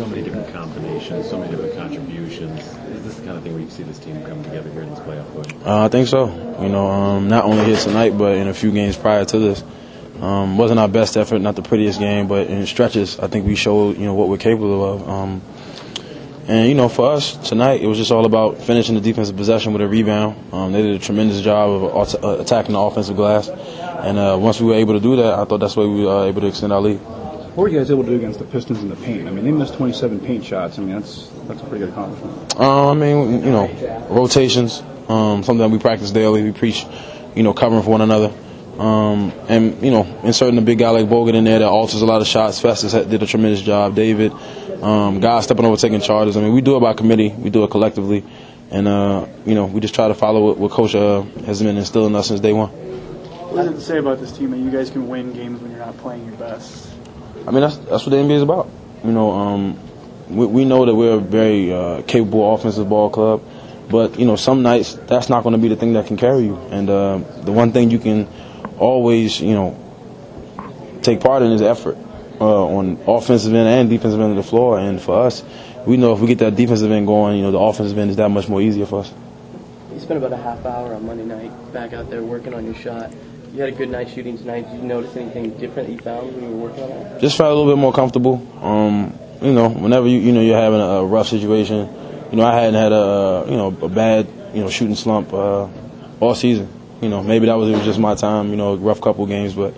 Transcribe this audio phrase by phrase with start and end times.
[0.00, 2.58] so many different combinations, so many different contributions.
[2.58, 4.88] Is this the kind of thing where you see this team come together here in
[4.88, 5.52] this playoff push?
[5.62, 6.28] Uh, I think so.
[6.62, 9.62] You know, um, not only here tonight, but in a few games prior to this.
[10.22, 13.54] Um, wasn't our best effort, not the prettiest game, but in stretches, I think we
[13.56, 15.06] showed you know what we're capable of.
[15.06, 15.42] Um,
[16.48, 19.74] and you know, for us tonight, it was just all about finishing the defensive possession
[19.74, 20.54] with a rebound.
[20.54, 24.62] Um, they did a tremendous job of uh, attacking the offensive glass, and uh, once
[24.62, 26.46] we were able to do that, I thought that's why we were uh, able to
[26.46, 27.00] extend our lead.
[27.54, 29.26] What were you guys able to do against the Pistons in the paint?
[29.26, 30.78] I mean, they missed 27 paint shots.
[30.78, 32.56] I mean, that's that's a pretty good accomplishment.
[32.56, 36.44] Uh, I mean, you know, rotations, um, something that we practice daily.
[36.44, 36.86] We preach,
[37.34, 38.32] you know, covering for one another.
[38.78, 42.06] Um, and, you know, inserting a big guy like Bogut in there that alters a
[42.06, 42.60] lot of shots.
[42.60, 43.94] Festus did a tremendous job.
[43.94, 44.32] David,
[44.80, 46.36] um, guys stepping over, taking charges.
[46.36, 47.28] I mean, we do it by committee.
[47.30, 48.24] We do it collectively.
[48.70, 51.76] And, uh, you know, we just try to follow what, what Coach uh, has been
[51.76, 52.68] instilling us since day one.
[52.70, 55.80] What does it say about this team that you guys can win games when you're
[55.80, 56.88] not playing your best?
[57.46, 58.68] I mean, that's that's what the NBA is about.
[59.04, 59.78] You know, um,
[60.28, 63.42] we, we know that we're a very uh, capable offensive ball club,
[63.90, 66.44] but you know, some nights that's not going to be the thing that can carry
[66.44, 66.56] you.
[66.70, 68.28] And uh, the one thing you can
[68.78, 69.76] always, you know,
[71.02, 71.96] take part in is effort
[72.40, 74.78] uh, on offensive end and defensive end of the floor.
[74.78, 75.42] And for us,
[75.86, 78.16] we know if we get that defensive end going, you know, the offensive end is
[78.16, 79.12] that much more easier for us.
[79.92, 82.74] You spent about a half hour on Monday night back out there working on your
[82.74, 83.12] shot
[83.52, 84.70] you had a good night shooting tonight.
[84.70, 87.20] Did you notice anything different that you found when you were working on it?
[87.20, 88.46] Just felt a little bit more comfortable.
[88.62, 91.88] Um, you know, whenever you you know you're having a rough situation,
[92.30, 95.68] you know I hadn't had a you know a bad you know shooting slump uh,
[96.20, 96.68] all season.
[97.00, 98.50] You know maybe that was it was just my time.
[98.50, 99.74] You know, a rough couple games, but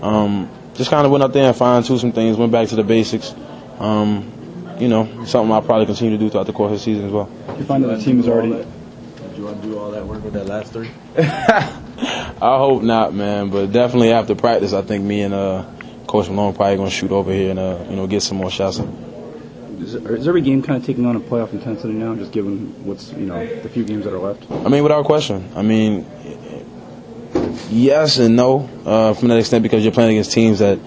[0.00, 2.36] um, just kind of went up there and fine tuned some things.
[2.36, 3.34] Went back to the basics.
[3.78, 4.32] Um,
[4.78, 7.12] you know, something I'll probably continue to do throughout the course of the season as
[7.12, 7.30] well.
[7.58, 8.66] You find that the team is already.
[9.42, 10.88] Did you want to do all that work with that last three?
[11.18, 13.50] I hope not, man.
[13.50, 15.64] But definitely after practice, I think me and uh,
[16.06, 18.80] Coach Malone probably gonna shoot over here and uh, you know get some more shots.
[19.80, 23.10] Is, is every game kind of taking on a playoff intensity now, just given what's
[23.14, 24.48] you know the few games that are left?
[24.48, 25.50] I mean, without question.
[25.56, 26.06] I mean,
[27.68, 30.78] yes and no uh, from that extent because you're playing against teams that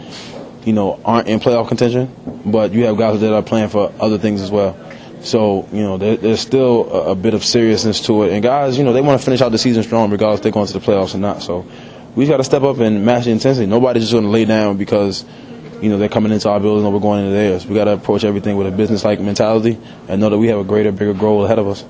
[0.64, 4.18] you know aren't in playoff contention, but you have guys that are playing for other
[4.18, 4.78] things as well.
[5.26, 8.34] So, you know, there, there's still a, a, bit of seriousness to it.
[8.34, 10.52] And guys, you know, they want to finish out the season strong regardless if they're
[10.52, 11.42] going to the playoffs or not.
[11.42, 11.66] So
[12.16, 13.66] we got to step up and match the intensity.
[13.66, 15.26] Nobody's just going to lay down because,
[15.82, 17.66] you know, they're coming into our building or we're going into theirs.
[17.66, 20.64] We got to approach everything with a business-like mentality and know that we have a
[20.64, 21.84] greater, bigger goal ahead of us.